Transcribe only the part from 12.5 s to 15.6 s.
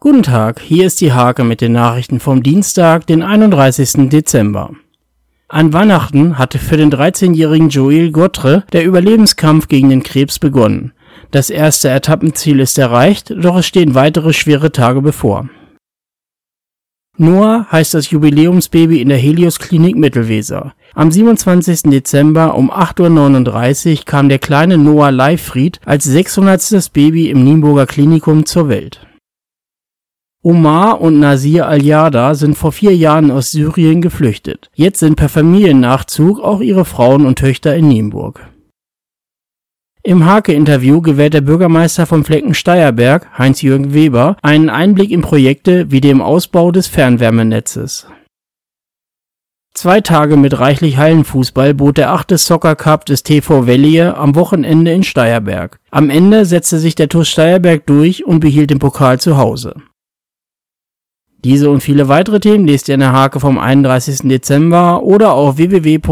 ist erreicht, doch es stehen weitere schwere Tage bevor.